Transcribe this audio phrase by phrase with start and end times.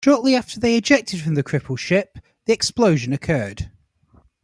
[0.03, 2.17] Shortly after they ejected from the crippled ship,
[2.47, 3.69] the explosion occurred.